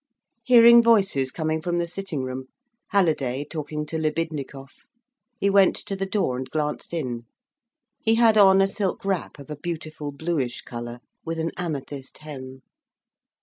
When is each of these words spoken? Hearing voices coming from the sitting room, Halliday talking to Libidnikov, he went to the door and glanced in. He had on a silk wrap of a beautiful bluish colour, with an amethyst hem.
Hearing 0.41 0.81
voices 0.81 1.29
coming 1.29 1.61
from 1.61 1.77
the 1.77 1.85
sitting 1.87 2.23
room, 2.23 2.45
Halliday 2.87 3.45
talking 3.45 3.85
to 3.85 3.99
Libidnikov, 3.99 4.87
he 5.39 5.47
went 5.47 5.75
to 5.75 5.95
the 5.95 6.07
door 6.07 6.37
and 6.37 6.49
glanced 6.49 6.91
in. 6.91 7.27
He 8.01 8.15
had 8.15 8.35
on 8.35 8.61
a 8.61 8.67
silk 8.67 9.05
wrap 9.05 9.37
of 9.37 9.51
a 9.51 9.55
beautiful 9.61 10.11
bluish 10.11 10.61
colour, 10.61 11.01
with 11.23 11.37
an 11.37 11.51
amethyst 11.55 12.17
hem. 12.17 12.63